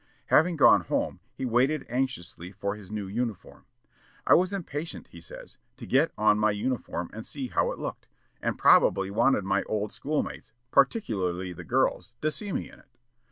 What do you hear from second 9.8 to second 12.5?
school mates, particularly the girls, to